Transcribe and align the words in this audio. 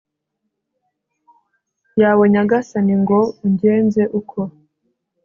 yawe 2.01 2.23
nyagasani 2.33 2.93
ngo 3.01 3.19
ungenze 3.45 4.03
uko 4.19 4.39